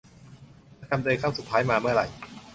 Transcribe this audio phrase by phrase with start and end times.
[0.79, 2.07] ประจำเดือนครั้งสุดท้ายมาเมื่อไหร่